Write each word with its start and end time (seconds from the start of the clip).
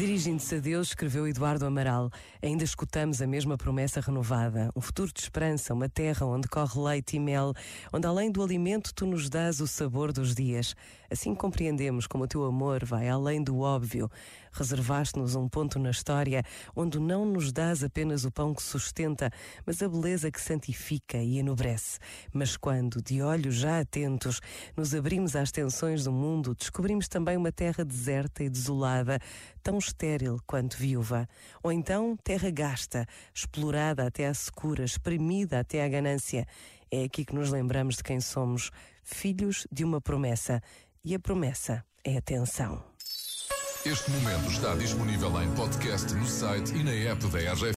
Dirigindo-se 0.00 0.54
a 0.54 0.60
Deus, 0.60 0.88
escreveu 0.88 1.28
Eduardo 1.28 1.66
Amaral, 1.66 2.10
ainda 2.42 2.64
escutamos 2.64 3.20
a 3.20 3.26
mesma 3.26 3.58
promessa 3.58 4.00
renovada, 4.00 4.70
um 4.74 4.80
futuro 4.80 5.12
de 5.12 5.20
esperança, 5.20 5.74
uma 5.74 5.90
terra 5.90 6.24
onde 6.24 6.48
corre 6.48 6.80
leite 6.80 7.16
e 7.16 7.20
mel, 7.20 7.52
onde 7.92 8.06
além 8.06 8.32
do 8.32 8.42
alimento 8.42 8.94
tu 8.94 9.04
nos 9.04 9.28
dás 9.28 9.60
o 9.60 9.66
sabor 9.66 10.10
dos 10.10 10.34
dias. 10.34 10.74
Assim 11.10 11.34
compreendemos 11.34 12.06
como 12.06 12.24
o 12.24 12.26
teu 12.26 12.44
amor 12.44 12.82
vai 12.82 13.10
além 13.10 13.42
do 13.42 13.58
óbvio. 13.58 14.08
Reservaste-nos 14.52 15.34
um 15.34 15.48
ponto 15.48 15.78
na 15.78 15.90
história 15.90 16.44
onde 16.74 16.98
não 16.98 17.24
nos 17.24 17.52
dás 17.52 17.84
apenas 17.84 18.24
o 18.24 18.30
pão 18.30 18.54
que 18.54 18.62
sustenta, 18.62 19.30
mas 19.66 19.82
a 19.82 19.88
beleza 19.88 20.30
que 20.30 20.40
santifica 20.40 21.18
e 21.18 21.38
enobrece. 21.38 21.98
Mas 22.32 22.56
quando, 22.56 23.02
de 23.02 23.20
olhos 23.22 23.56
já 23.56 23.80
atentos, 23.80 24.40
nos 24.76 24.94
abrimos 24.94 25.36
às 25.36 25.50
tensões 25.50 26.04
do 26.04 26.12
mundo, 26.12 26.54
descobrimos 26.54 27.06
também 27.06 27.36
uma 27.36 27.52
terra 27.52 27.84
deserta 27.84 28.42
e 28.44 28.48
desolada, 28.48 29.18
tão 29.62 29.78
estéril 29.90 30.38
quanto 30.46 30.76
viúva. 30.76 31.28
Ou 31.62 31.70
então 31.70 32.16
terra 32.22 32.50
gasta, 32.50 33.06
explorada 33.34 34.06
até 34.06 34.26
à 34.26 34.34
secura, 34.34 34.84
espremida 34.84 35.60
até 35.60 35.84
à 35.84 35.88
ganância. 35.88 36.46
É 36.90 37.04
aqui 37.04 37.24
que 37.24 37.34
nos 37.34 37.50
lembramos 37.50 37.96
de 37.96 38.02
quem 38.02 38.20
somos, 38.20 38.70
filhos 39.02 39.66
de 39.70 39.84
uma 39.84 40.00
promessa. 40.00 40.62
E 41.04 41.14
a 41.14 41.18
promessa 41.18 41.84
é 42.04 42.16
atenção. 42.16 42.82
Este 43.84 44.10
momento 44.10 44.50
está 44.50 44.74
disponível 44.74 45.42
em 45.42 45.50
podcast 45.54 46.12
no 46.14 46.26
site 46.26 46.74
e 46.74 46.84
na 46.84 46.92
app 46.92 47.26
da 47.28 47.38
RGF. 47.38 47.64